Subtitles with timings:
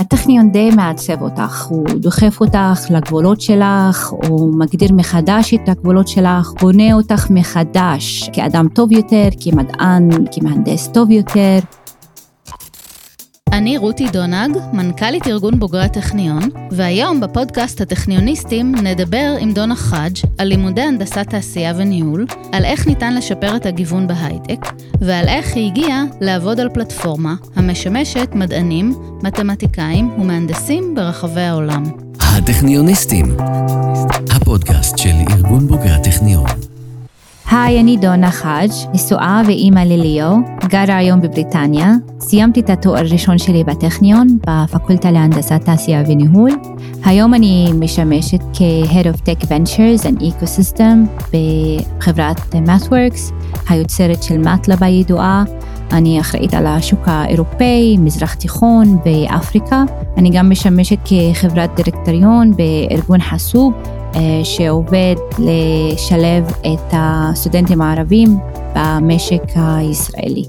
[0.00, 6.52] הטכניון די מעצב אותך, הוא דוחף אותך לגבולות שלך, הוא מגדיר מחדש את הגבולות שלך,
[6.60, 11.58] בונה אותך מחדש כאדם טוב יותר, כמדען, כמהנדס טוב יותר.
[13.62, 20.48] אני רותי דונג, מנכ"לית ארגון בוגרי הטכניון, והיום בפודקאסט הטכניוניסטים נדבר עם דונה חאג' על
[20.48, 26.04] לימודי הנדסת תעשייה וניהול, על איך ניתן לשפר את הגיוון בהייטק, ועל איך היא הגיעה
[26.20, 31.82] לעבוד על פלטפורמה המשמשת מדענים, מתמטיקאים ומהנדסים ברחבי העולם.
[32.20, 33.36] הטכניוניסטים,
[34.30, 36.61] הפודקאסט של ארגון בוגרי הטכניון.
[37.54, 40.36] היי, אני דונה חאג', נשואה ואימא לליאו,
[40.68, 41.92] גרה היום בבריטניה.
[42.20, 46.50] סיימתי את התואר הראשון שלי בטכניון, בפקולטה להנדסת תעשייה וניהול.
[47.04, 51.24] היום אני משמשת כ-Head of Tech Ventures and Ecosystem
[51.98, 53.32] בחברת MathWorks,
[53.68, 55.44] היוצרת של MATLAB הידועה.
[55.92, 59.82] אני אחראית על השוק האירופאי, מזרח תיכון ואפריקה.
[60.16, 63.72] אני גם משמשת כחברת דירקטוריון בארגון חסוב,
[64.44, 68.38] שעובד לשלב את הסטודנטים הערבים
[68.74, 70.44] במשק הישראלי.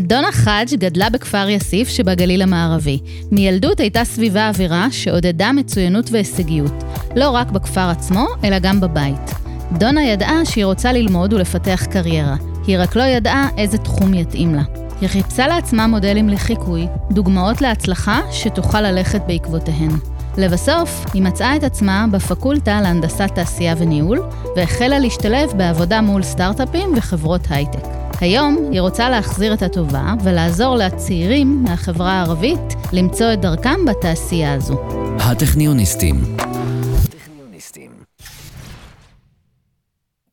[0.00, 2.98] דונה חאג' גדלה בכפר יאסיף שבגליל המערבי.
[3.32, 6.72] מילדות הייתה סביבה אווירה שעודדה מצוינות והישגיות,
[7.16, 9.30] לא רק בכפר עצמו, אלא גם בבית.
[9.78, 14.62] דונה ידעה שהיא רוצה ללמוד ולפתח קריירה, היא רק לא ידעה איזה תחום יתאים לה.
[15.00, 19.90] היא חיפשה לעצמה מודלים לחיקוי, דוגמאות להצלחה שתוכל ללכת בעקבותיהן.
[20.38, 24.20] לבסוף, היא מצאה את עצמה בפקולטה להנדסת תעשייה וניהול,
[24.56, 27.84] והחלה להשתלב בעבודה מול סטארט-אפים וחברות הייטק.
[28.20, 34.80] היום היא רוצה להחזיר את הטובה ולעזור לצעירים מהחברה הערבית למצוא את דרכם בתעשייה הזו.
[35.18, 36.14] הטכניוניסטים.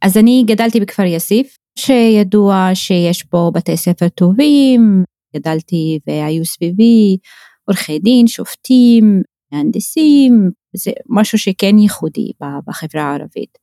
[0.02, 5.04] אז אני גדלתי בכפר יאסיף, שידוע שיש בו בתי ספר טובים,
[5.36, 7.18] גדלתי והיו סביבי
[7.66, 12.32] עורכי דין, שופטים, מהנדסים, זה משהו שכן ייחודי
[12.68, 13.58] בחברה הערבית.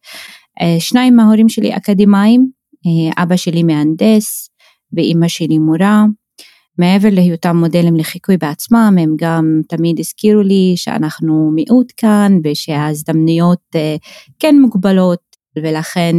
[0.61, 2.51] אה, שניים מההורים שלי אקדמאים,
[2.87, 4.49] אה, אבא שלי מהנדס
[4.93, 6.05] ואימא שלי מורה.
[6.79, 13.97] מעבר להיותם מודלים לחיקוי בעצמם, הם גם תמיד הזכירו לי שאנחנו מיעוט כאן ושההזדמנויות אה,
[14.39, 15.21] כן מוגבלות
[15.57, 16.17] ולכן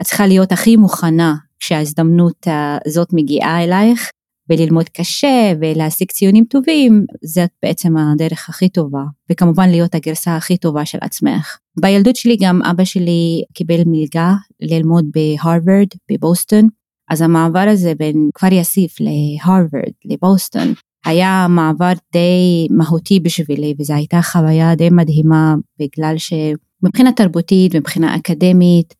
[0.00, 2.46] את צריכה להיות הכי מוכנה כשההזדמנות
[2.86, 4.10] הזאת מגיעה אלייך
[4.50, 10.84] וללמוד קשה ולהשיג ציונים טובים, זאת בעצם הדרך הכי טובה, וכמובן להיות הגרסה הכי טובה
[10.84, 11.58] של עצמך.
[11.80, 16.68] בילדות שלי גם אבא שלי קיבל מלגה ללמוד בהרווארד בבוסטון,
[17.10, 20.72] אז המעבר הזה בין כפר יאסיף להרווארד, לבוסטון,
[21.04, 28.94] היה מעבר די מהותי בשבילי, וזו הייתה חוויה די מדהימה, בגלל שמבחינה תרבותית, מבחינה אקדמית,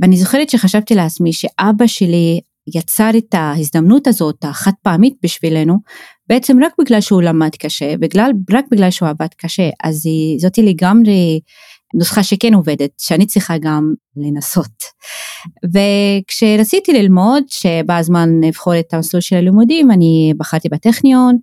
[0.00, 2.40] ואני זוכרת שחשבתי לעצמי שאבא שלי
[2.74, 5.78] יצר את ההזדמנות הזאת החד פעמית בשבילנו,
[6.28, 10.02] בעצם רק בגלל שהוא למד קשה, בגלל, רק בגלל שהוא עבד קשה, אז
[10.38, 11.40] זאתי לגמרי
[11.94, 14.82] נוסחה שכן עובדת, שאני צריכה גם לנסות.
[15.64, 21.38] וכשרציתי ללמוד, שבא הזמן לבחור את המסלול של הלימודים, אני בחרתי בטכניון,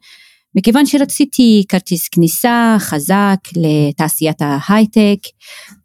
[0.56, 5.20] מכיוון שרציתי כרטיס כניסה חזק לתעשיית ההייטק,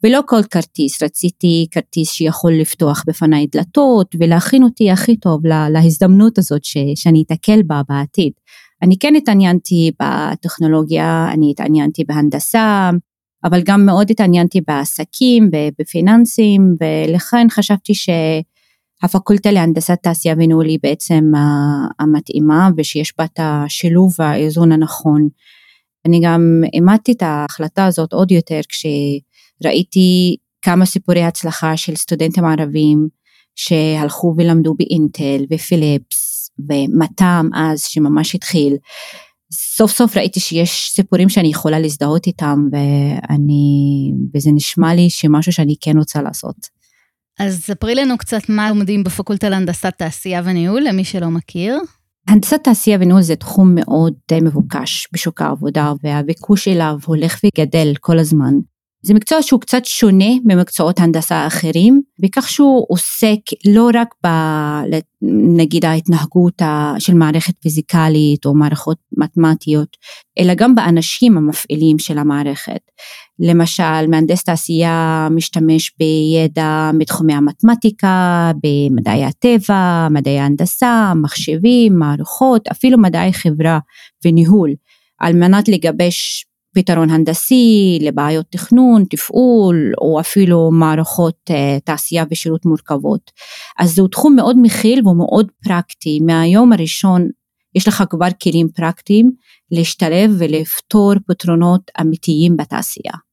[0.04, 6.64] ולא כל כרטיס, רציתי כרטיס שיכול לפתוח בפניי דלתות ולהכין אותי הכי טוב להזדמנות הזאת
[6.64, 8.32] ש, שאני אתקל בה בעתיד.
[8.82, 12.90] אני כן התעניינתי בטכנולוגיה, אני התעניינתי בהנדסה,
[13.44, 18.08] אבל גם מאוד התעניינתי בעסקים, בפיננסים, ולכן חשבתי ש...
[19.02, 21.32] הפקולטה להנדסת תעשייה וניהול היא בעצם
[21.98, 25.28] המתאימה ושיש בה את השילוב והאיזון הנכון.
[26.06, 33.08] אני גם אימדתי את ההחלטה הזאת עוד יותר כשראיתי כמה סיפורי הצלחה של סטודנטים ערבים
[33.56, 38.76] שהלכו ולמדו באינטל ופיליפס ומתם אז שממש התחיל.
[39.52, 45.74] סוף סוף ראיתי שיש סיפורים שאני יכולה להזדהות איתם ואני, וזה נשמע לי שמשהו שאני
[45.80, 46.77] כן רוצה לעשות.
[47.38, 51.78] אז ספרי לנו קצת מה לומדים בפקולטה להנדסת תעשייה וניהול, למי שלא מכיר.
[52.28, 58.54] הנדסת תעשייה וניהול זה תחום מאוד מבוקש בשוק העבודה, והביקוש אליו הולך וגדל כל הזמן.
[59.08, 64.28] זה מקצוע שהוא קצת שונה ממקצועות הנדסה אחרים, בכך שהוא עוסק לא רק ב...
[65.56, 66.62] נגיד ההתנהגות
[66.98, 69.96] של מערכת פיזיקלית או מערכות מתמטיות,
[70.38, 72.80] אלא גם באנשים המפעילים של המערכת.
[73.38, 83.32] למשל, מהנדס תעשייה משתמש בידע מתחומי המתמטיקה, במדעי הטבע, מדעי ההנדסה, מחשבים, מערכות, אפילו מדעי
[83.32, 83.78] חברה
[84.24, 84.70] וניהול,
[85.20, 86.47] על מנת לגבש
[86.78, 93.30] פתרון הנדסי לבעיות תכנון, תפעול, או אפילו מערכות uh, תעשייה ושירות מורכבות.
[93.78, 96.20] אז זהו תחום מאוד מכיל והוא מאוד פרקטי.
[96.20, 97.28] מהיום הראשון
[97.74, 99.30] יש לך כבר כלים פרקטיים
[99.70, 103.27] להשתלב ולפתור פתרונות אמיתיים בתעשייה.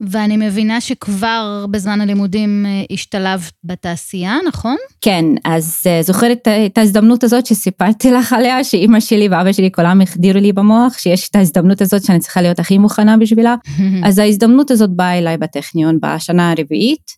[0.00, 4.76] ואני מבינה שכבר בזמן הלימודים אה, השתלבת בתעשייה, נכון?
[5.00, 10.00] כן, אז uh, זוכרת את ההזדמנות הזאת שסיפרתי לך עליה, שאימא שלי ואבא שלי כולם
[10.00, 13.54] החדירו לי במוח, שיש את ההזדמנות הזאת שאני צריכה להיות הכי מוכנה בשבילה.
[14.06, 17.10] אז ההזדמנות הזאת באה אליי בטכניון בשנה הרביעית,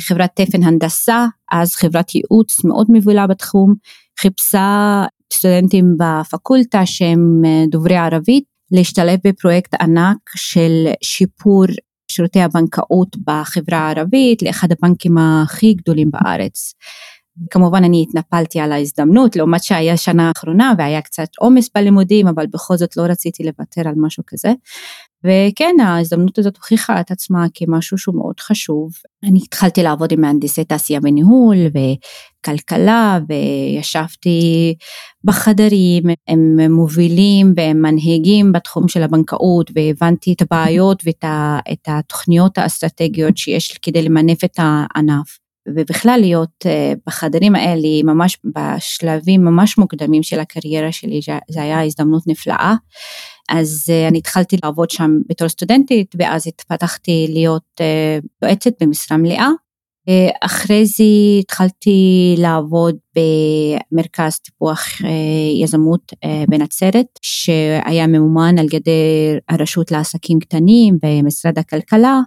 [0.00, 3.74] חברת תפן הנדסה, אז חברת ייעוץ מאוד מובילה בתחום,
[4.20, 11.64] חיפשה סטודנטים בפקולטה שהם אה, דוברי ערבית, להשתלב בפרויקט ענק של שיפור
[12.10, 16.74] שירותי הבנקאות בחברה הערבית לאחד הבנקים הכי גדולים בארץ.
[17.50, 22.76] כמובן אני התנפלתי על ההזדמנות, לעומת שהיה שנה האחרונה והיה קצת עומס בלימודים, אבל בכל
[22.76, 24.52] זאת לא רציתי לוותר על משהו כזה.
[25.24, 28.90] וכן, ההזדמנות הזאת הוכיחה את עצמה כמשהו שהוא מאוד חשוב.
[29.24, 34.74] אני התחלתי לעבוד עם מהנדסי תעשייה וניהול וכלכלה, וישבתי
[35.24, 43.78] בחדרים, הם מובילים והם מנהיגים בתחום של הבנקאות, והבנתי את הבעיות ואת התוכניות האסטרטגיות שיש
[43.82, 45.47] כדי למנף את הענף.
[45.76, 51.20] ובכלל להיות אה, בחדרים האלה ממש בשלבים ממש מוקדמים של הקריירה שלי,
[51.50, 52.74] זה היה הזדמנות נפלאה.
[53.48, 59.48] אז אה, אני התחלתי לעבוד שם בתור סטודנטית ואז התפתחתי להיות אה, יועצת במשרה מלאה.
[60.40, 61.04] אחרי זה
[61.40, 64.88] התחלתי לעבוד במרכז טיפוח
[65.62, 66.12] יזמות
[66.48, 72.20] בנצרת שהיה ממומן על ידי הרשות לעסקים קטנים במשרד הכלכלה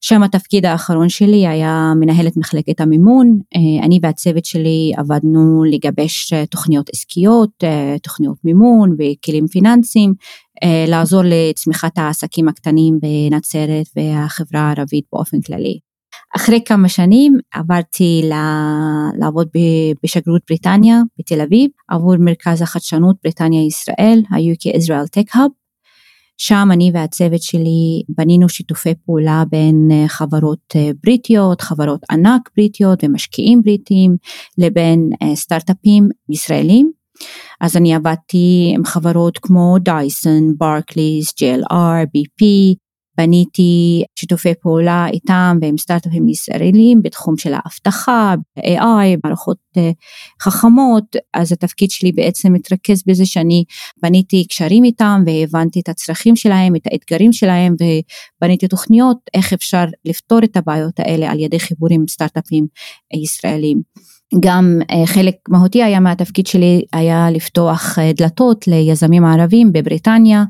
[0.00, 6.46] שם התפקיד האחרון שלי היה מנהלת מחלקת המימון, אה, אני והצוות שלי עבדנו לגבש אה,
[6.46, 10.14] תוכניות עסקיות, אה, תוכניות מימון וכלים פיננסיים,
[10.88, 15.78] לעזור לצמיחת העסקים הקטנים בנצרת והחברה הערבית באופן כללי.
[16.36, 18.30] אחרי כמה שנים עברתי
[19.18, 19.48] לעבוד
[20.02, 25.67] בשגרירות בריטניה בתל אביב עבור מרכז החדשנות בריטניה ישראל, ה-UK Israel Tech Hub.
[26.38, 33.04] שם אני והצוות שלי בנינו שיתופי פעולה בין אה, חברות אה, בריטיות, חברות ענק בריטיות
[33.04, 34.16] ומשקיעים בריטיים
[34.58, 36.90] לבין אה, סטארט-אפים ישראלים.
[37.60, 42.44] אז אני עבדתי עם חברות כמו דייסון, ברקליס, JLR, BP,
[43.18, 49.90] בניתי שיתופי פעולה איתם ועם סטארט-אפים ישראלים בתחום של האבטחה, AI, מערכות אה,
[50.42, 53.64] חכמות, אז התפקיד שלי בעצם מתרכז בזה שאני
[54.02, 60.38] בניתי קשרים איתם והבנתי את הצרכים שלהם, את האתגרים שלהם ובניתי תוכניות איך אפשר לפתור
[60.44, 62.66] את הבעיות האלה על ידי חיבורים סטארט-אפים
[63.22, 63.82] ישראלים.
[64.40, 70.44] גם אה, חלק מהותי היה מהתפקיד שלי היה לפתוח אה, דלתות ליזמים ערבים בבריטניה,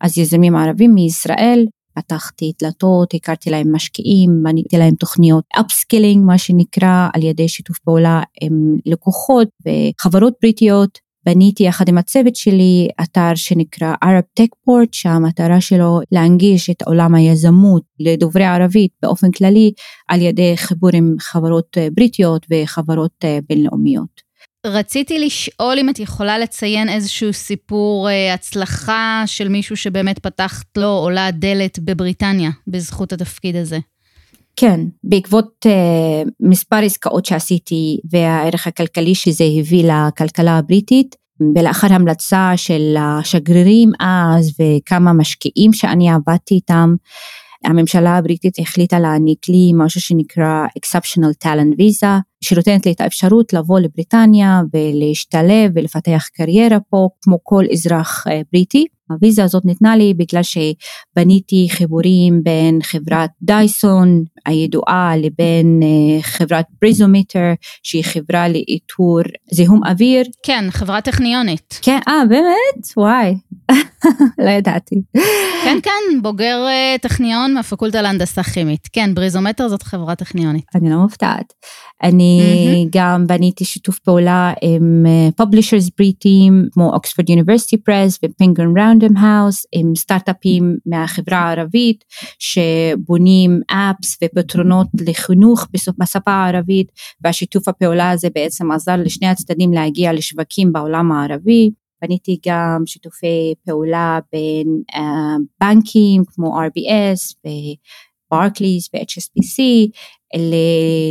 [0.00, 7.08] אז יזמים ערבים מישראל פתחתי דלתות, הכרתי להם משקיעים, בניתי להם תוכניות upskilling מה שנקרא
[7.14, 10.98] על ידי שיתוף פעולה עם לקוחות וחברות בריטיות.
[11.26, 17.14] בניתי יחד עם הצוות שלי אתר שנקרא Arab Tech Port שהמטרה שלו להנגיש את עולם
[17.14, 19.72] היזמות לדוברי ערבית באופן כללי
[20.08, 24.21] על ידי חיבור עם חברות בריטיות וחברות בינלאומיות.
[24.66, 30.88] רציתי לשאול אם את יכולה לציין איזשהו סיפור אה, הצלחה של מישהו שבאמת פתחת לו
[30.88, 33.78] עולה דלת בבריטניה בזכות התפקיד הזה.
[34.56, 41.16] כן, בעקבות uh, מספר עסקאות שעשיתי והערך הכלכלי שזה הביא לכלכלה הבריטית,
[41.54, 46.94] ולאחר המלצה של השגרירים אז וכמה משקיעים שאני עבדתי איתם,
[47.64, 53.80] הממשלה הבריטית החליטה להעניק לי משהו שנקרא exceptional talent visa, שנותנת לי את האפשרות לבוא
[53.80, 58.86] לבריטניה ולהשתלב ולפתח קריירה פה כמו כל אזרח אה, בריטי.
[59.12, 67.52] הוויזה הזאת ניתנה לי בגלל שבניתי חיבורים בין חברת דייסון הידועה לבין אה, חברת בריזומיטר
[67.82, 69.20] שהיא חברה לאיתור
[69.52, 70.24] זיהום אוויר.
[70.42, 71.78] כן, חברה טכניונית.
[71.82, 72.96] כן, אה באמת?
[72.96, 73.34] וואי,
[74.44, 74.94] לא ידעתי.
[75.64, 78.88] כן, כן, בוגר אה, טכניון מהפקולטה להנדסה כימית.
[78.92, 80.64] כן, BreezoMeter זאת חברה טכניונית.
[80.74, 81.52] אני לא מופתעת.
[82.02, 82.88] אני mm-hmm.
[82.98, 89.16] גם בניתי שיתוף פעולה עם publishers אה, בריטים כמו Oxford University Press ו Penguin Random
[89.16, 92.04] House עם סטארט-אפים מהחברה הערבית
[92.38, 95.66] שבונים apps ופתרונות לחינוך
[95.98, 101.70] בשפה הערבית והשיתוף הפעולה הזה בעצם עזר לשני הצדדים להגיע לשווקים בעולם הערבי.
[102.02, 104.98] בניתי גם שיתופי פעולה בין uh,
[105.60, 107.50] בנקים כמו RBS
[108.32, 109.62] וברקליס ו-HSBC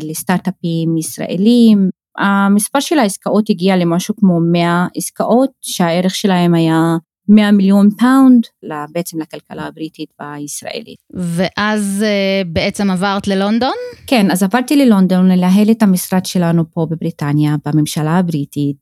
[0.04, 1.90] לסטארט-אפים ישראלים.
[2.18, 6.98] המספר של העסקאות הגיע למשהו כמו 100 עסקאות שהערך שלהם היה
[7.32, 8.44] 100 מיליון פאונד
[8.92, 10.98] בעצם לכלכלה הבריטית והישראלית.
[11.14, 13.76] ואז uh, בעצם עברת ללונדון?
[14.08, 18.76] כן, אז עברתי ללונדון לנהל את המשרד שלנו פה בבריטניה, בממשלה הבריטית.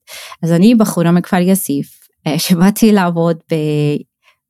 [0.43, 1.99] אז אני בחורה מכפר יאסיף,
[2.37, 3.37] שבאתי לעבוד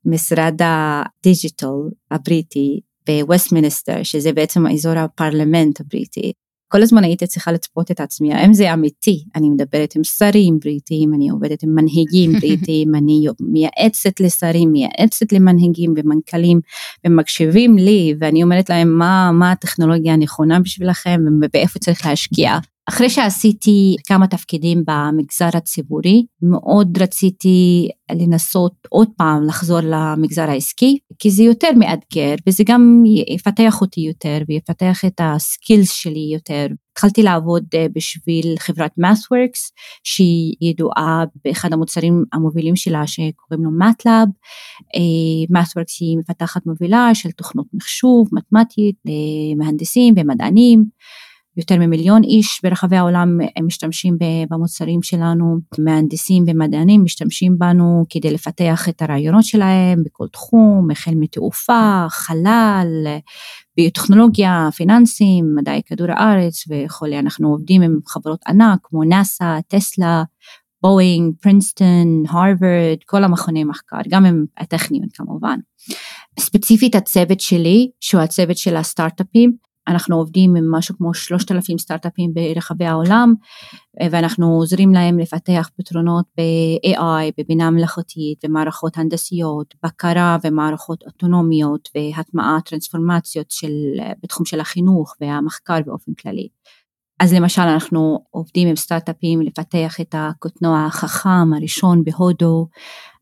[0.04, 1.66] במשרד הדיג'יטל
[2.10, 6.32] הבריטי בווסטמיניסטר, שזה בעצם אזור הפרלמנט הבריטי.
[6.72, 9.24] כל הזמן הייתי צריכה לצפות את עצמי, האם זה אמיתי?
[9.36, 15.94] אני מדברת עם שרים בריטים, אני עובדת עם מנהיגים בריטים, אני מייעצת לשרים, מייעצת למנהיגים
[15.96, 16.60] ומנכ"לים,
[17.06, 22.58] ומקשיבים לי, ואני אומרת להם מה, מה הטכנולוגיה הנכונה בשבילכם ובאיפה צריך להשקיע.
[22.90, 31.30] אחרי שעשיתי כמה תפקידים במגזר הציבורי, מאוד רציתי לנסות עוד פעם לחזור למגזר העסקי, כי
[31.30, 36.66] זה יותר מאתגר וזה גם יפתח אותי יותר ויפתח את הסקילס שלי יותר.
[36.92, 39.72] התחלתי לעבוד אה, בשביל חברת MathWorks
[40.04, 44.28] שהיא ידועה באחד המוצרים המובילים שלה שקוראים לו MATLAB.
[44.96, 50.84] אה, MathWorks היא מפתחת מובילה של תוכנות מחשוב מתמטית למהנדסים ומדענים.
[51.56, 54.16] יותר ממיליון איש ברחבי העולם משתמשים
[54.50, 62.06] במוצרים שלנו, מהנדסים ומדענים משתמשים בנו כדי לפתח את הרעיונות שלהם בכל תחום, החל מתעופה,
[62.08, 63.06] חלל,
[63.76, 70.22] ביוטכנולוגיה, פיננסים, מדעי כדור הארץ וכולי, אנחנו עובדים עם חברות ענק כמו נאסא, טסלה,
[70.82, 75.58] בואינג, פרינסטון, הרווארד, כל המכוני מחקר, גם עם הטכניון כמובן.
[76.40, 79.52] ספציפית הצוות שלי, שהוא הצוות של הסטארט-אפים,
[79.90, 83.34] אנחנו עובדים עם משהו כמו 3,000 סטארט-אפים ברחבי העולם
[84.10, 93.50] ואנחנו עוזרים להם לפתח פתרונות ב-AI, בבינה מלאכותית, במערכות הנדסיות, בקרה ומערכות אוטונומיות והטמעת טרנספורמציות
[93.50, 93.72] של,
[94.22, 96.48] בתחום של החינוך והמחקר באופן כללי.
[97.20, 102.66] אז למשל אנחנו עובדים עם סטארט-אפים לפתח את הקוטנוע החכם הראשון בהודו,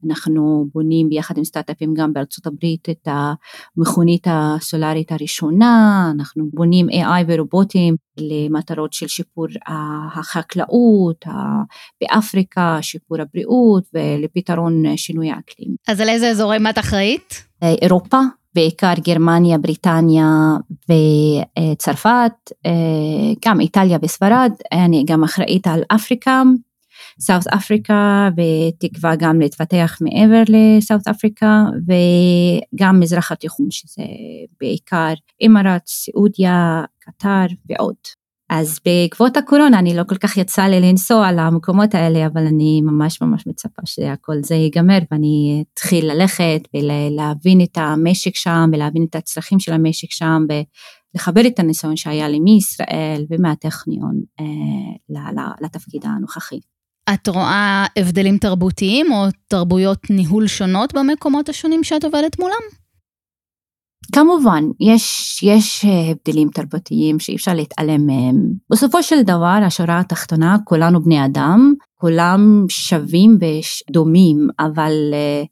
[0.07, 3.09] אנחנו בונים ביחד עם סטארט-אפים גם בארצות הברית את
[3.77, 11.25] המכונית הסולארית הראשונה, אנחנו בונים AI ורובוטים למטרות של שיפור החקלאות
[12.01, 15.75] באפריקה, שיפור הבריאות ולפתרון שינוי האקלים.
[15.89, 17.43] אז על איזה אזורים את אחראית?
[17.63, 18.19] אירופה,
[18.55, 20.27] בעיקר גרמניה, בריטניה
[20.89, 22.33] וצרפת,
[23.47, 26.43] גם איטליה וספרד, אני גם אחראית על אפריקה,
[27.21, 34.03] סאוט אפריקה בתקווה גם להתפתח מעבר לסאוט אפריקה וגם מזרח התיכון שזה
[34.61, 37.97] בעיקר אימארט, סעודיה, קטר ועוד.
[38.49, 43.23] אז בעקבות הקורונה אני לא כל כך יצא לי לנסוע למקומות האלה אבל אני ממש
[43.23, 49.61] ממש מצפה שהכל זה ייגמר ואני אתחיל ללכת ולהבין את המשק שם ולהבין את הצרכים
[49.61, 50.47] של המשק שם
[51.15, 56.61] ולחבר את הניסיון שהיה לי מישראל ומהטכניון אה, לתפקיד הנוכחי.
[57.15, 62.63] את רואה הבדלים תרבותיים או תרבויות ניהול שונות במקומות השונים שאת עובדת מולם?
[64.13, 68.37] כמובן, יש, יש אה, הבדלים תרבותיים שאי אפשר להתעלם מהם.
[68.71, 75.47] בסופו של דבר, השורה התחתונה, כולנו בני אדם, כולם שווים ודומים, אבל uh,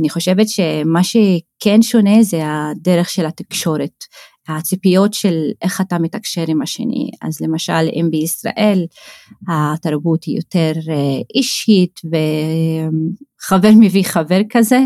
[0.00, 4.04] אני חושבת שמה שכן שונה זה הדרך של התקשורת.
[4.48, 7.10] הציפיות של איך אתה מתקשר עם השני.
[7.22, 8.86] אז למשל אם בישראל
[9.48, 14.80] התרבות היא יותר אה, אישית וחבר מביא חבר כזה,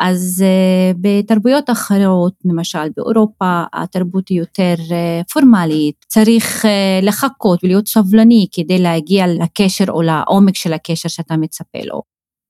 [0.00, 6.64] אז אה, בתרבויות אחרות, למשל באירופה, התרבות היא יותר אה, פורמלית, צריך
[7.02, 12.02] לחכות ולהיות סבלני כדי להגיע לקשר או לעומק של הקשר שאתה מצפה לו.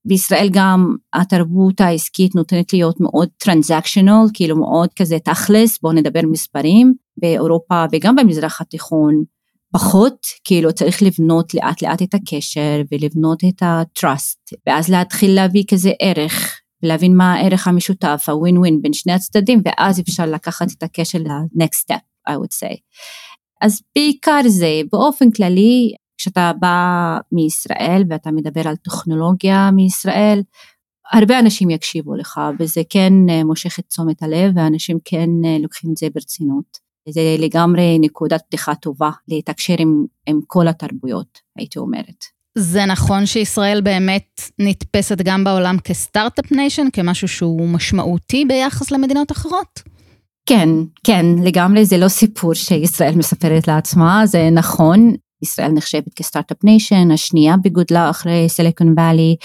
[0.07, 6.93] בישראל גם התרבות העסקית נותנת להיות מאוד טרנזקשיונל, כאילו מאוד כזה תכלס, בואו נדבר מספרים,
[7.17, 9.23] באירופה וגם במזרח התיכון
[9.73, 15.91] פחות, כאילו צריך לבנות לאט לאט את הקשר ולבנות את ה-trust, ואז להתחיל להביא כזה
[15.99, 21.19] ערך, להבין מה הערך המשותף, ה-win win בין שני הצדדים, ואז אפשר לקחת את הקשר
[21.19, 22.77] ל-next step, I would say.
[23.61, 30.41] אז בעיקר זה, באופן כללי כשאתה בא מישראל ואתה מדבר על טכנולוגיה מישראל,
[31.11, 35.91] הרבה אנשים יקשיבו לך וזה כן אה, מושך את תשומת הלב ואנשים כן אה, לוקחים
[35.91, 36.87] את זה ברצינות.
[37.09, 42.36] זה לגמרי נקודת פתיחה טובה להתקשר עם, עם כל התרבויות, הייתי אומרת.
[42.59, 49.81] זה נכון שישראל באמת נתפסת גם בעולם כסטארט-אפ ניישן, כמשהו שהוא משמעותי ביחס למדינות אחרות?
[50.45, 50.69] כן,
[51.03, 57.55] כן, לגמרי זה לא סיפור שישראל מספרת לעצמה, זה נכון, ישראל נחשבת כסטארט-אפ ניישן, השנייה
[57.63, 59.35] בגודלה אחרי סיליקון וואלי,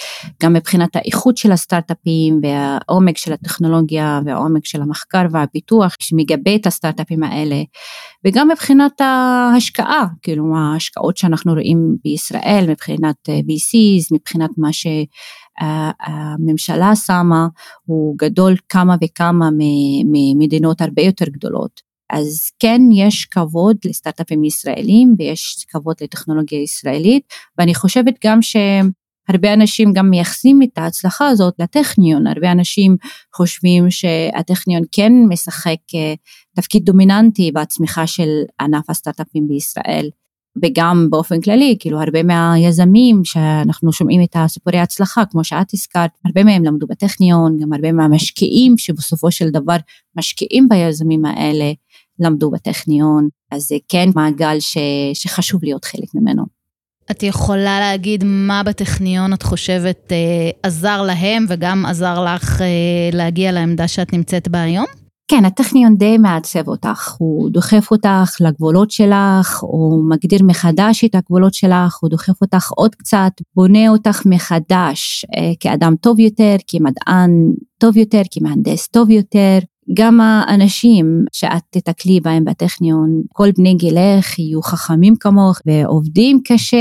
[0.42, 7.22] גם מבחינת האיכות של הסטארט-אפים והעומק של הטכנולוגיה והעומק של המחקר והפיתוח שמגבה את הסטארט-אפים
[7.22, 7.62] האלה,
[8.26, 14.68] וגם מבחינת ההשקעה, כאילו ההשקעות שאנחנו רואים בישראל מבחינת אה, VCs, מבחינת מה
[15.62, 17.46] שהממשלה שמה,
[17.84, 19.48] הוא גדול כמה וכמה
[20.04, 21.91] ממדינות הרבה יותר גדולות.
[22.12, 27.22] אז כן יש כבוד לסטארט-אפים ישראלים ויש כבוד לטכנולוגיה ישראלית
[27.58, 28.40] ואני חושבת גם
[29.28, 32.96] הרבה אנשים גם מייחסים את ההצלחה הזאת לטכניון, הרבה אנשים
[33.36, 36.14] חושבים שהטכניון כן משחק אה,
[36.56, 38.28] תפקיד דומיננטי בצמיחה של
[38.60, 40.10] ענף הסטארט-אפים בישראל.
[40.62, 46.44] וגם באופן כללי, כאילו הרבה מהיזמים שאנחנו שומעים את הסיפורי הצלחה, כמו שאת הזכרת, הרבה
[46.44, 49.76] מהם למדו בטכניון, גם הרבה מהמשקיעים שבסופו של דבר
[50.18, 51.72] משקיעים ביזמים האלה,
[52.18, 54.78] למדו בטכניון, אז זה כן מעגל ש,
[55.14, 56.44] שחשוב להיות חלק ממנו.
[57.10, 62.66] את יכולה להגיד מה בטכניון את חושבת אה, עזר להם וגם עזר לך אה,
[63.12, 64.86] להגיע לעמדה שאת נמצאת בה היום?
[65.28, 71.54] כן, הטכניון די מעצב אותך, הוא דוחף אותך לגבולות שלך, הוא מגדיר מחדש את הגבולות
[71.54, 77.30] שלך, הוא דוחף אותך עוד קצת, בונה אותך מחדש אה, כאדם טוב יותר, כמדען
[77.78, 79.58] טוב יותר, כמהנדס טוב יותר.
[79.94, 86.76] גם האנשים שאת תתקלי בהם בטכניון, כל בני גילך יהיו חכמים כמוך ועובדים קשה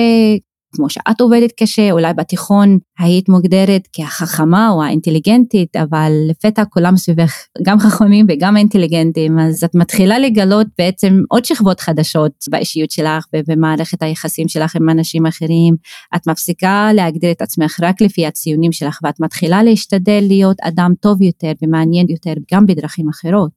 [0.76, 7.34] כמו שאת עובדת קשה, אולי בתיכון היית מוגדרת כחכמה או האינטליגנטית, אבל לפתע כולם סביבך
[7.64, 14.04] גם חכמים וגם אינטליגנטים, אז את מתחילה לגלות בעצם עוד שכבות חדשות באישיות שלך ובמערכת
[14.04, 15.76] היחסים שלך עם אנשים אחרים.
[16.16, 21.22] את מפסיקה להגדיר את עצמך רק לפי הציונים שלך, ואת מתחילה להשתדל להיות אדם טוב
[21.22, 23.52] יותר ומעניין יותר גם בדרכים אחרות.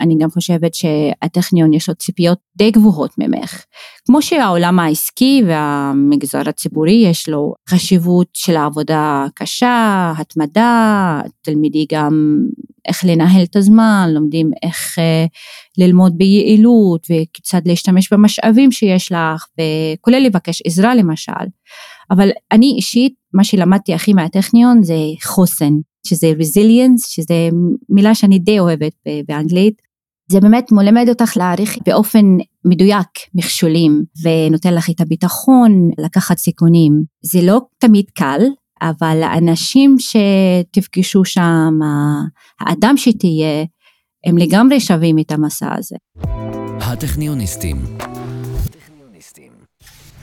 [0.00, 3.64] אני גם חושבת שהטכניון יש לו ציפיות די גבוהות ממך.
[4.06, 12.38] כמו שהעולם העסקי והמגזר הציבורי יש לו חשיבות של העבודה קשה, התמדה, תלמידי גם
[12.88, 15.26] איך לנהל את הזמן, לומדים איך אה,
[15.78, 21.32] ללמוד ביעילות וכיצד להשתמש במשאבים שיש לך, וכולל לבקש עזרה למשל.
[22.10, 25.72] אבל אני אישית, מה שלמדתי הכי מהטכניון זה חוסן,
[26.06, 27.48] שזה resilience, שזה
[27.88, 28.92] מילה שאני די אוהבת
[29.28, 29.87] באנגלית.
[30.32, 37.02] זה באמת מלמד אותך להעריך באופן מדויק מכשולים ונותן לך את הביטחון לקחת סיכונים.
[37.22, 38.40] זה לא תמיד קל,
[38.82, 41.78] אבל האנשים שתפגשו שם,
[42.60, 43.64] האדם שתהיה,
[44.26, 45.96] הם לגמרי שווים את המסע הזה.
[46.80, 47.76] הטכניוניסטים.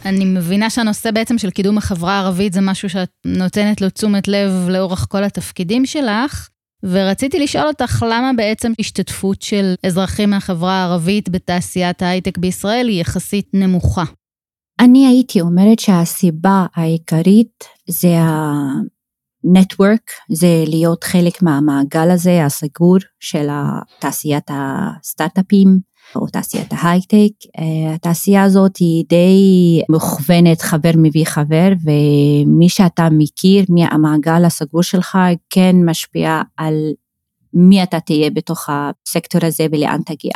[0.05, 4.51] אני מבינה שהנושא בעצם של קידום החברה הערבית זה משהו שאת נותנת לו תשומת לב
[4.69, 6.49] לאורך כל התפקידים שלך.
[6.91, 13.49] ורציתי לשאול אותך למה בעצם השתתפות של אזרחים מהחברה הערבית בתעשיית ההייטק בישראל היא יחסית
[13.53, 14.03] נמוכה.
[14.79, 23.47] אני הייתי אומרת שהסיבה העיקרית זה ה-network, זה להיות חלק מהמעגל הזה הסגור של
[23.99, 25.94] תעשיית הסטארט-אפים.
[26.15, 27.33] או תעשיית ההייטק.
[27.59, 34.83] אה, התעשייה הזאת היא די מוכוונת חבר מביא חבר ומי שאתה מכיר, מי המעגל הסגור
[34.83, 35.17] שלך
[35.49, 36.73] כן משפיע על
[37.53, 40.33] מי אתה תהיה בתוך הסקטור הזה ולאן תגיע.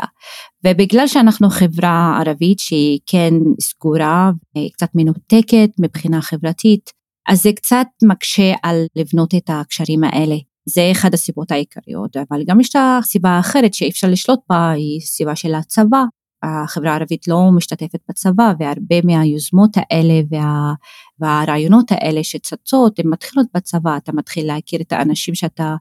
[0.66, 4.32] ובגלל שאנחנו חברה ערבית שהיא כן סגורה,
[4.74, 6.92] קצת מנותקת מבחינה חברתית,
[7.30, 10.36] אז זה קצת מקשה על לבנות את הקשרים האלה.
[10.70, 15.02] זה אחד הסיבות העיקריות, אבל גם יש את הסיבה האחרת שאי אפשר לשלוט בה, היא
[15.02, 16.04] סיבה של הצבא.
[16.44, 20.74] החברה הערבית לא משתתפת בצבא והרבה מהיוזמות האלה וה,
[21.20, 25.76] והרעיונות האלה שצצות הן מתחילות בצבא, אתה מתחיל להכיר את האנשים שאתה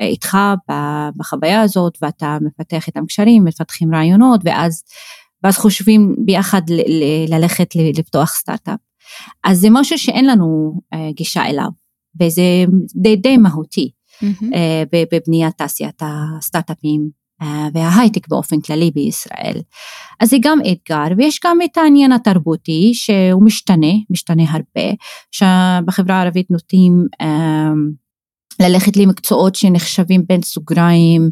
[0.00, 0.36] אה, איתך
[1.16, 4.82] בחוויה הזאת ואתה מפתח איתם קשרים, מפתחים רעיונות ואז,
[5.42, 6.62] ואז חושבים ביחד
[7.28, 8.78] ללכת לפתוח סטארט-אפ.
[9.44, 11.68] אז זה משהו שאין לנו אה, גישה אליו
[12.20, 12.42] וזה
[13.02, 13.90] די, די מהותי.
[14.22, 14.56] Mm-hmm.
[15.12, 19.60] בבניית תעשיית הסטארט-אפים אה, וההייטק באופן כללי בישראל.
[20.20, 24.94] אז זה גם אתגר ויש גם את העניין התרבותי שהוא משתנה, משתנה הרבה,
[25.32, 27.06] שבחברה הערבית נוטים
[28.60, 31.30] ללכת למקצועות שנחשבים בין סוגריים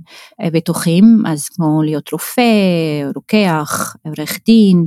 [0.52, 2.42] בטוחים, אז כמו להיות רופא,
[3.14, 4.86] רוקח, עורך דין,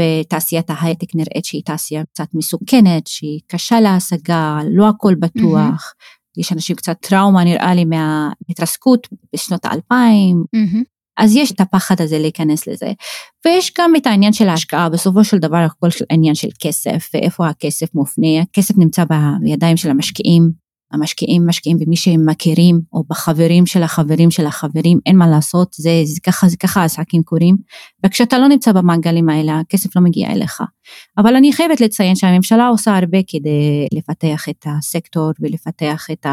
[0.00, 6.21] ותעשיית ההייטק נראית שהיא תעשייה קצת מסוכנת, שהיא קשה להשגה, לא הכל בטוח, mm-hmm.
[6.36, 10.44] יש אנשים קצת טראומה נראה לי מההתרסקות בשנות האלפיים.
[10.56, 10.92] Mm-hmm.
[11.16, 12.92] אז יש את הפחד הזה להיכנס לזה.
[13.44, 17.94] ויש גם את העניין של ההשקעה, בסופו של דבר הכל עניין של כסף, ואיפה הכסף
[17.94, 19.04] מופנה, הכסף נמצא
[19.40, 20.61] בידיים של המשקיעים,
[20.92, 26.00] המשקיעים משקיעים במי שהם מכירים, או בחברים של החברים של החברים, אין מה לעשות, זה,
[26.04, 27.56] זה ככה, זה ככה העסקים קורים,
[28.06, 30.62] וכשאתה לא נמצא במעגלים האלה, הכסף לא מגיע אליך.
[31.18, 36.26] אבל אני חייבת לציין שהממשלה עושה הרבה כדי לפתח את הסקטור ולפתח את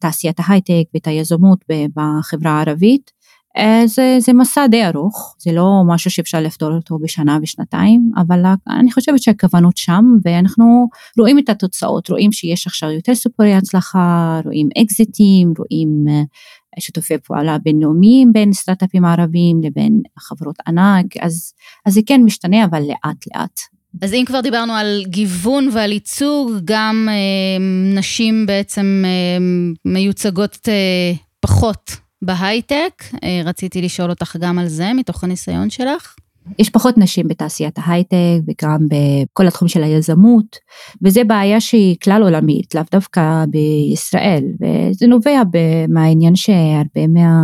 [0.00, 1.64] תעשיית ההייטק ואת היזמות
[1.96, 3.15] בחברה הערבית.
[3.56, 8.42] אה, זה, זה מסע די ארוך, זה לא משהו שאפשר לפתור אותו בשנה ושנתיים, אבל
[8.68, 10.88] אני חושבת שהכוונות שם ואנחנו
[11.18, 16.22] רואים את התוצאות, רואים שיש עכשיו יותר סיפורי הצלחה, רואים אקזיטים, רואים אה,
[16.80, 21.52] שיתופי פעולה בינלאומיים בין סטארט-אפים ערבים לבין חברות ענק, אז,
[21.86, 23.60] אז זה כן משתנה אבל לאט לאט.
[24.02, 27.64] אז אם כבר דיברנו על גיוון ועל ייצוג, גם אה,
[27.98, 29.38] נשים בעצם אה,
[29.84, 33.02] מיוצגות אה, פחות בהייטק.
[33.24, 36.14] אה, רציתי לשאול אותך גם על זה, מתוך הניסיון שלך.
[36.58, 40.56] יש פחות נשים בתעשיית ההייטק וגם בכל התחום של היזמות,
[41.02, 45.42] וזה בעיה שהיא כלל עולמית, לאו דווקא בישראל, וזה נובע
[45.88, 47.40] מהעניין שהרבה מה,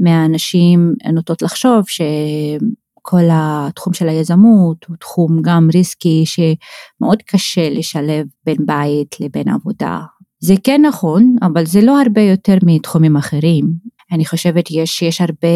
[0.00, 8.66] מהנשים נוטות לחשוב שכל התחום של היזמות הוא תחום גם ריסקי שמאוד קשה לשלב בין
[8.66, 10.00] בית לבין עבודה.
[10.40, 13.72] זה כן נכון, אבל זה לא הרבה יותר מתחומים אחרים.
[14.12, 15.48] אני חושבת שיש הרבה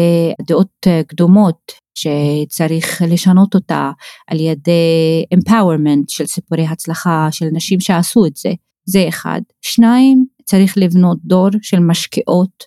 [0.47, 3.91] דעות קדומות שצריך לשנות אותה
[4.27, 8.49] על ידי empowerment של סיפורי הצלחה של נשים שעשו את זה,
[8.85, 9.41] זה אחד.
[9.61, 12.63] שניים, צריך לבנות דור של משקיעות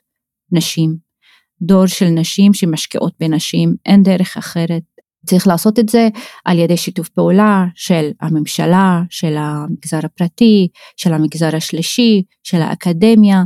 [0.52, 0.96] נשים,
[1.62, 4.82] דור של נשים שמשקיעות בנשים, אין דרך אחרת.
[5.26, 6.08] צריך לעשות את זה
[6.44, 13.42] על ידי שיתוף פעולה של הממשלה, של המגזר הפרטי, של המגזר השלישי, של האקדמיה,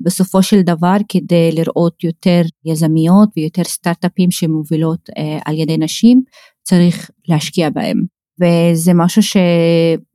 [0.00, 6.22] בסופו של דבר כדי לראות יותר יזמיות ויותר סטארט-אפים שמובילות אה, על ידי נשים,
[6.62, 8.04] צריך להשקיע בהם.
[8.40, 9.36] וזה משהו ש...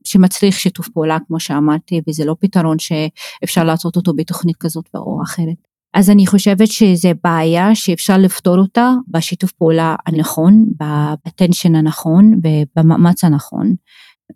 [0.04, 5.75] שמצריך שיתוף פעולה כמו שאמרתי וזה לא פתרון שאפשר לעשות אותו בתוכנית כזאת או אחרת.
[5.96, 13.74] אז אני חושבת שזו בעיה שאפשר לפתור אותה בשיתוף פעולה הנכון, באטנשן הנכון ובמאמץ הנכון.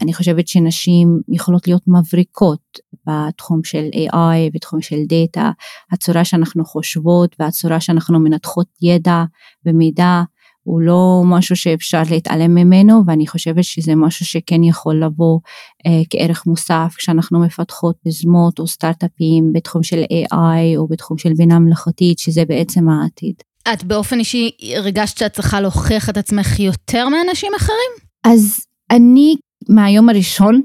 [0.03, 5.51] אני חושבת שנשים יכולות להיות מבריקות בתחום של AI, בתחום של דאטה,
[5.93, 9.25] הצורה שאנחנו חושבות והצורה שאנחנו מנתחות ידע
[9.67, 10.23] ומידע
[10.63, 15.39] הוא לא משהו שאפשר להתעלם ממנו ואני חושבת שזה משהו שכן יכול לבוא
[15.87, 21.59] אה, כערך מוסף כשאנחנו מפתחות יוזמות או סטארט-אפים בתחום של AI או בתחום של בינה
[21.59, 23.35] מלאכותית שזה בעצם העתיד.
[23.73, 27.91] את באופן אישי הרגשת שאת צריכה להוכיח את עצמך יותר מאנשים אחרים?
[28.25, 29.37] אז אני
[29.69, 30.61] מהיום הראשון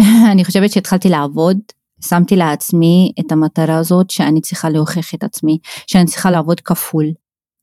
[0.32, 1.58] אני חושבת שהתחלתי לעבוד
[2.04, 7.06] שמתי לעצמי את המטרה הזאת שאני צריכה להוכיח את עצמי, שאני צריכה לעבוד כפול,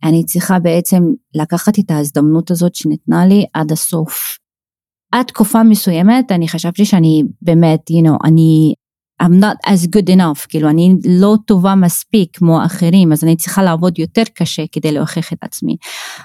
[0.03, 1.03] אני צריכה בעצם
[1.35, 4.37] לקחת את ההזדמנות הזאת שניתנה לי עד הסוף.
[5.11, 8.73] עד תקופה מסוימת אני חשבתי שאני באמת, you know, אני
[9.23, 13.63] I'm not as good enough, כאילו אני לא טובה מספיק כמו אחרים, אז אני צריכה
[13.63, 15.77] לעבוד יותר קשה כדי להוכיח את עצמי.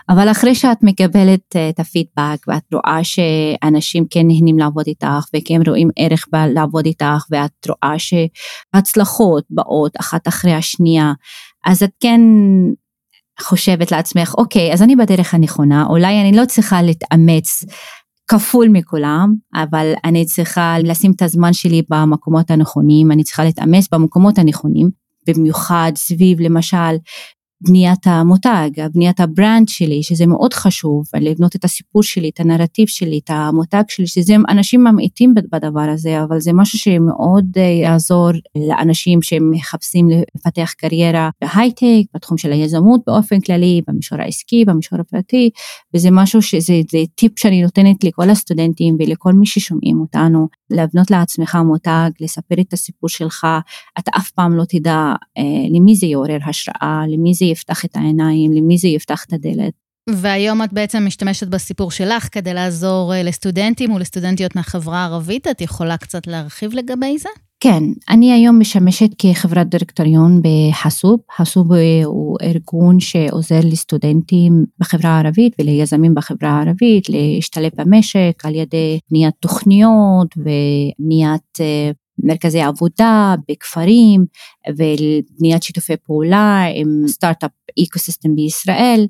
[0.09, 5.61] אבל אחרי שאת מקבלת אה, את הפידבק ואת רואה שאנשים כן נהנים לעבוד איתך וכן
[5.67, 11.13] רואים ערך לעבוד איתך ואת רואה שהצלחות באות אחת אחרי השנייה,
[11.67, 12.21] אז את כן
[13.41, 17.65] חושבת לעצמך, אוקיי, אז אני בדרך הנכונה, אולי אני לא צריכה להתאמץ
[18.29, 24.39] כפול מכולם, אבל אני צריכה לשים את הזמן שלי במקומות הנכונים, אני צריכה להתאמץ במקומות
[24.39, 24.91] הנכונים,
[25.29, 26.97] במיוחד סביב למשל
[27.61, 33.21] בניית המותג, בניית ה-brand שלי, שזה מאוד חשוב, לבנות את הסיפור שלי, את הנרטיב שלי,
[33.25, 38.31] את המותג שלי, שזה אנשים ממעיטים בדבר הזה, אבל זה משהו שמאוד אה, יעזור
[38.69, 45.51] לאנשים שמחפשים לפתח קריירה בהייטק, בתחום של היזמות באופן כללי, במישור העסקי, במישור הפרטי,
[45.95, 46.75] וזה משהו שזה
[47.15, 53.09] טיפ שאני נותנת לכל הסטודנטים ולכל מי ששומעים אותנו, לבנות לעצמך מותג, לספר את הסיפור
[53.09, 53.47] שלך,
[53.99, 58.53] אתה אף פעם לא תדע אה, למי זה יעורר השראה, למי זה יפתח את העיניים,
[58.53, 59.73] למי זה יפתח את הדלת.
[60.11, 65.97] והיום את בעצם משתמשת בסיפור שלך כדי לעזור אה, לסטודנטים ולסטודנטיות מהחברה הערבית, את יכולה
[65.97, 67.29] קצת להרחיב לגבי זה?
[67.61, 71.21] כן, אני היום משמשת כחברת דירקטוריון בחסוב.
[71.37, 71.73] חסוב
[72.05, 80.35] הוא ארגון שעוזר לסטודנטים בחברה הערבית וליזמים בחברה הערבית להשתלב במשק על ידי בניית תוכניות
[80.37, 81.91] ובניית אה,
[82.25, 84.27] מרכזי עבודה בכפרים
[84.69, 87.51] ובניית שיתופי פעולה עם startup
[87.85, 89.07] ecosystem בישראל.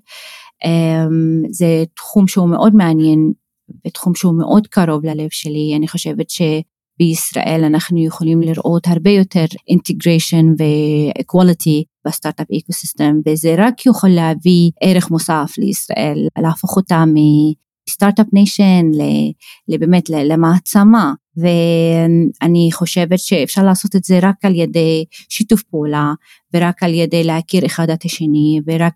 [0.65, 3.33] אמ, זה תחום שהוא מאוד מעניין
[3.87, 5.73] ותחום שהוא מאוד קרוב ללב שלי.
[5.77, 6.31] אני חושבת
[6.99, 15.11] שבישראל אנחנו יכולים לראות הרבה יותר integration ו-equality ב-startup ecosystem וזה רק יכול להביא ערך
[15.11, 17.05] מוסף לישראל, להפוך אותה
[17.89, 18.87] מ-startup nation
[19.69, 21.13] לבאמת למעצמה.
[21.37, 26.13] ואני חושבת שאפשר לעשות את זה רק על ידי שיתוף פעולה
[26.55, 28.95] ורק על ידי להכיר אחד את השני ורק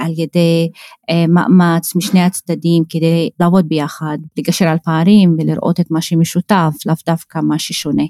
[0.00, 0.70] על ידי
[1.10, 6.94] אה, מאמץ משני הצדדים כדי לעבוד ביחד, לגשר על פערים ולראות את מה שמשותף, לאו
[7.06, 8.02] דווקא מה ששונה.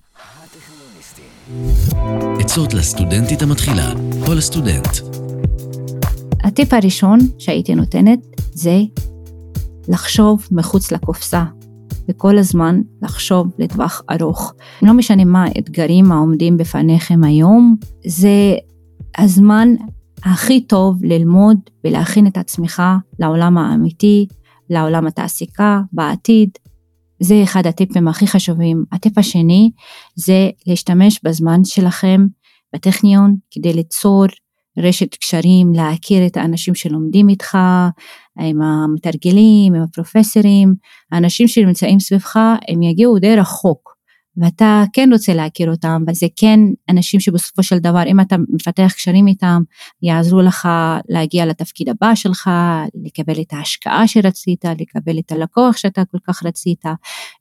[2.41, 3.93] עצות לסטודנטית המתחילה,
[4.27, 4.89] כל הסטודנט.
[6.45, 8.19] הטיפ הראשון שהייתי נותנת
[8.53, 8.81] זה
[9.89, 11.45] לחשוב מחוץ לקופסה.
[12.09, 14.55] וכל הזמן לחשוב לטווח ארוך.
[14.83, 17.77] לא משנה מה האתגרים העומדים בפניכם היום,
[18.07, 18.55] זה
[19.19, 19.69] הזמן
[20.25, 22.83] הכי טוב ללמוד ולהכין את עצמך
[23.19, 24.27] לעולם האמיתי,
[24.71, 26.51] לעולם התעסוקה בעתיד,
[27.21, 28.85] זה אחד הטיפים הכי חשובים.
[28.93, 29.71] הטיפ השני
[30.15, 32.27] זה להשתמש בזמן שלכם
[32.75, 34.27] בטכניון כדי ליצור
[34.79, 37.59] רשת קשרים, להכיר את האנשים שלומדים איתך,
[38.41, 40.75] עם המתרגלים, עם הפרופסורים,
[41.13, 42.37] האנשים שנמצאים סביבך,
[42.69, 43.90] הם יגיעו די רחוק.
[44.41, 49.27] ואתה כן רוצה להכיר אותם, וזה כן אנשים שבסופו של דבר, אם אתה מפתח קשרים
[49.27, 49.63] איתם,
[50.03, 50.69] יעזרו לך
[51.09, 52.51] להגיע לתפקיד הבא שלך,
[53.05, 56.85] לקבל את ההשקעה שרצית, לקבל את הלקוח שאתה כל כך רצית.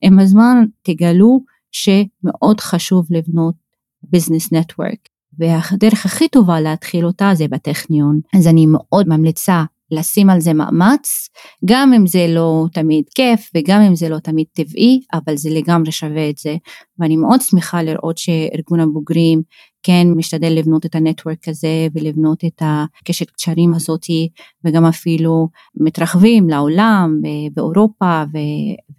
[0.01, 1.39] עם הזמן תגלו
[1.71, 3.55] שמאוד חשוב לבנות
[4.03, 5.09] ביזנס נטוורק.
[5.39, 8.19] והדרך הכי טובה להתחיל אותה זה בטכניון.
[8.37, 11.29] אז אני מאוד ממליצה לשים על זה מאמץ,
[11.65, 15.91] גם אם זה לא תמיד כיף וגם אם זה לא תמיד טבעי, אבל זה לגמרי
[15.91, 16.55] שווה את זה.
[16.99, 19.41] ואני מאוד שמחה לראות שארגון הבוגרים
[19.83, 24.29] כן משתדל לבנות את הנטוורק הזה ולבנות את הקשת קשרים הזאתי
[24.63, 27.21] וגם אפילו מתרחבים לעולם
[27.53, 28.23] באירופה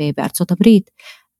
[0.00, 0.90] ובארצות הברית.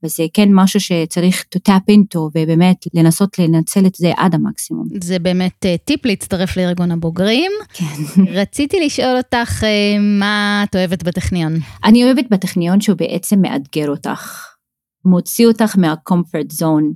[0.05, 4.85] וזה כן משהו שצריך to tap into ובאמת לנסות לנצל את זה עד המקסימום.
[5.03, 7.53] זה באמת אה, טיפ להצטרף לארגון הבוגרים.
[7.73, 7.85] כן.
[8.41, 11.53] רציתי לשאול אותך אה, מה את אוהבת בטכניון.
[11.85, 14.47] אני אוהבת בטכניון שהוא בעצם מאתגר אותך,
[15.05, 16.95] מוציא אותך מה-comfort zone.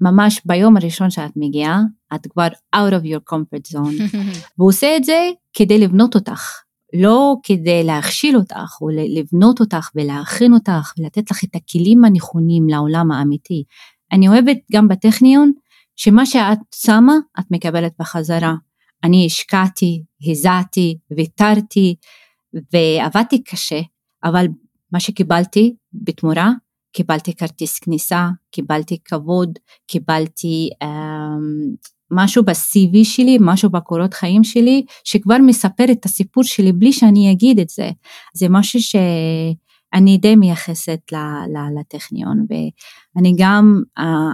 [0.00, 1.80] ממש ביום הראשון שאת מגיעה,
[2.14, 4.18] את כבר out of your comfort zone.
[4.58, 6.63] והוא עושה את זה כדי לבנות אותך.
[6.94, 13.10] לא כדי להכשיל אותך או לבנות אותך ולהכין אותך ולתת לך את הכלים הנכונים לעולם
[13.10, 13.64] האמיתי.
[14.12, 15.52] אני אוהבת גם בטכניון
[15.96, 18.54] שמה שאת שמה את מקבלת בחזרה.
[19.04, 21.94] אני השקעתי, הזעתי, ויתרתי
[22.72, 23.80] ועבדתי קשה,
[24.24, 24.46] אבל
[24.92, 26.50] מה שקיבלתי בתמורה,
[26.92, 31.76] קיבלתי כרטיס כניסה, קיבלתי כבוד, קיבלתי um,
[32.10, 37.60] משהו ב-CV שלי, משהו בקורות חיים שלי, שכבר מספר את הסיפור שלי בלי שאני אגיד
[37.60, 37.90] את זה.
[38.34, 41.00] זה משהו שאני די מייחסת
[41.80, 42.46] לטכניון,
[43.16, 43.82] ואני גם,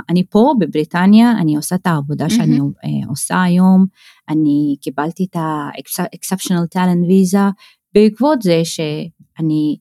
[0.09, 3.09] אני פה בבריטניה, אני עושה את העבודה שאני mm-hmm.
[3.09, 3.87] עושה היום,
[4.29, 7.53] אני קיבלתי את ה-exceptional talent visa,
[7.95, 9.77] בעקבות זה שאני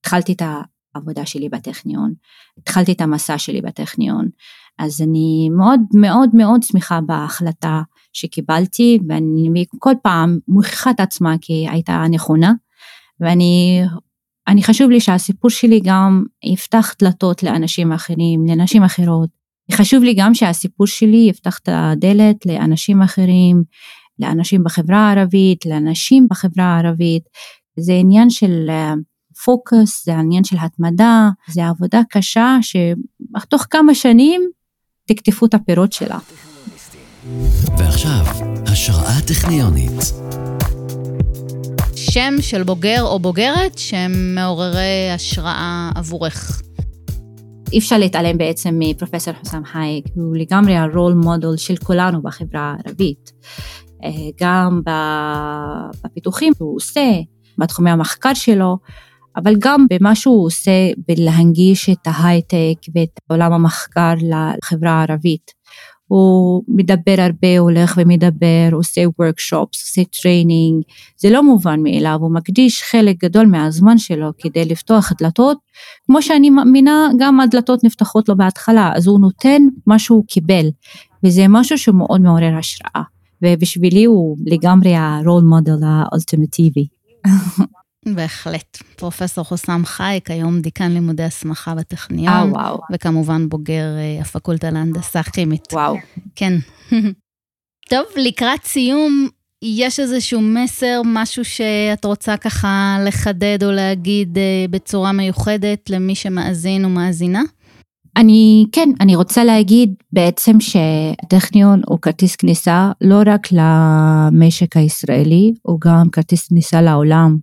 [0.00, 0.42] התחלתי את
[0.96, 2.14] העבודה שלי בטכניון,
[2.58, 4.28] התחלתי את המסע שלי בטכניון.
[4.78, 7.82] אז אני מאוד מאוד מאוד שמחה בהחלטה
[8.12, 12.52] שקיבלתי ואני כל פעם מוכיחה את עצמה כי הייתה נכונה
[13.20, 13.82] ואני
[14.48, 19.30] אני חשוב לי שהסיפור שלי גם יפתח דלתות לאנשים אחרים, לנשים אחרות.
[19.72, 23.62] חשוב לי גם שהסיפור שלי יפתח את הדלת לאנשים אחרים,
[24.18, 27.22] לאנשים בחברה הערבית, לאנשים בחברה הערבית.
[27.78, 28.68] זה עניין של
[29.44, 34.42] פוקוס, זה עניין של התמדה, זה עבודה קשה שתוך כמה שנים
[35.06, 36.18] תקטפו את הפירות שלה.
[37.78, 38.24] ועכשיו,
[38.66, 39.92] השראה טכניונית.
[41.96, 46.62] שם של בוגר או בוגרת שהם מעוררי השראה עבורך.
[47.72, 53.32] אי אפשר להתעלם בעצם מפרופסור חוסם חייק, הוא לגמרי הרול מודל של כולנו בחברה הערבית.
[54.04, 54.80] אה, גם
[56.04, 57.10] בפיתוחים שהוא עושה,
[57.58, 58.78] בתחומי המחקר שלו,
[59.36, 65.56] אבל גם במה שהוא עושה בלהנגיש את ההייטק ואת עולם המחקר לחברה הערבית.
[66.08, 70.82] הוא מדבר הרבה, הולך ומדבר, עושה workshops, עושה training,
[71.18, 75.58] זה לא מובן מאליו, הוא מקדיש חלק גדול מהזמן שלו כדי לפתוח דלתות,
[76.06, 80.66] כמו שאני מאמינה, גם הדלתות נפתחות לו בהתחלה, אז הוא נותן מה שהוא קיבל,
[81.24, 83.02] וזה משהו שמאוד מעורר השראה,
[83.42, 86.86] ובשבילי הוא לגמרי הרול מודל האולטימטיבי.
[88.14, 88.78] בהחלט.
[88.96, 92.28] פרופסור חוסאם חאיק, היום דיקן לימודי הסמכה בטכניון.
[92.28, 92.80] אה, וואו.
[92.92, 95.72] וכמובן בוגר אה, הפקולטה להנדסה כימית.
[95.72, 95.96] וואו.
[96.36, 96.52] כן.
[97.90, 99.28] טוב, לקראת סיום,
[99.62, 106.84] יש איזשהו מסר, משהו שאת רוצה ככה לחדד או להגיד אה, בצורה מיוחדת למי שמאזין
[106.84, 107.42] ומאזינה?
[108.16, 115.80] אני, כן, אני רוצה להגיד בעצם שהטכניון הוא כרטיס כניסה לא רק למשק הישראלי, הוא
[115.80, 117.36] גם כרטיס כניסה לעולם.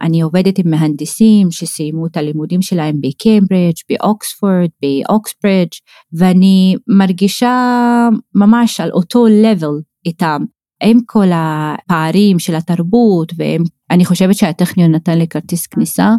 [0.00, 5.72] אני עובדת עם מהנדסים שסיימו את הלימודים שלהם בקיימברידג', באוקספורד, באוקסברידג',
[6.12, 10.44] ואני מרגישה ממש על אותו level איתם,
[10.82, 16.10] עם כל הפערים של התרבות, ואני חושבת שהטכניון נתן לי כרטיס כניסה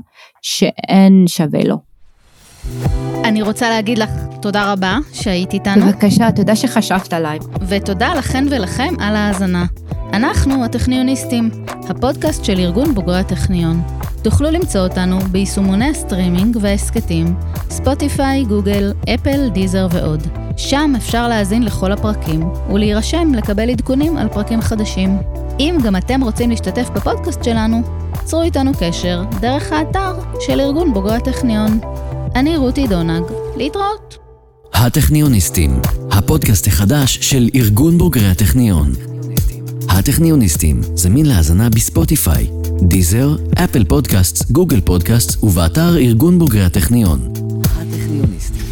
[0.42, 1.78] שאין שווה לו.
[3.24, 4.10] אני רוצה להגיד לך
[4.42, 5.86] תודה רבה שהיית איתנו.
[5.86, 7.40] בבקשה, תודה שחשבת עליי.
[7.68, 9.66] ותודה לכן ולכם על ההאזנה.
[10.14, 11.50] אנחנו הטכניוניסטים,
[11.90, 13.82] הפודקאסט של ארגון בוגרי הטכניון.
[14.22, 17.36] תוכלו למצוא אותנו ביישומוני הסטרימינג וההסכתים,
[17.70, 20.28] ספוטיפיי, גוגל, אפל, דיזר ועוד.
[20.58, 25.18] שם אפשר להאזין לכל הפרקים, ולהירשם לקבל עדכונים על פרקים חדשים.
[25.60, 27.82] אם גם אתם רוצים להשתתף בפודקאסט שלנו,
[28.24, 31.80] צרו איתנו קשר דרך האתר של ארגון בוגרי הטכניון.
[32.36, 33.24] אני רותי דונג,
[33.56, 34.18] להתראות.
[34.74, 39.09] הטכניוניסטים, הפודקאסט החדש של ארגון בוגרי הטכניון.
[39.90, 42.48] הטכניוניסטים, זמין להאזנה בספוטיפיי,
[42.82, 47.34] דיזר, אפל פודקאסט, גוגל פודקאסט ובאתר ארגון בוגרי הטכניון.
[47.64, 48.69] הטכניוניסטים